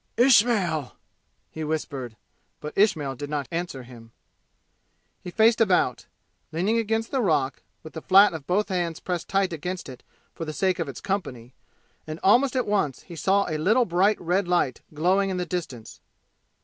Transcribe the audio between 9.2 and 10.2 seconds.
tight against it